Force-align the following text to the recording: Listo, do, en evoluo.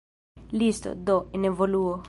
Listo, 0.59 0.89
do, 1.09 1.17
en 1.35 1.41
evoluo. 1.51 1.93